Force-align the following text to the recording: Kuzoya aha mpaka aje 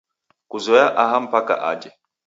Kuzoya 0.49 0.85
aha 1.03 1.15
mpaka 1.25 1.53
aje 1.71 1.89